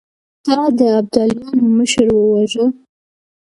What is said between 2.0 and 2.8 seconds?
وواژه!